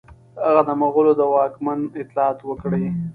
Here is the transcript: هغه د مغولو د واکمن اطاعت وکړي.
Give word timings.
هغه 0.45 0.61
د 0.67 0.69
مغولو 0.81 1.11
د 1.19 1.21
واکمن 1.33 1.79
اطاعت 2.01 2.39
وکړي. 2.43 2.85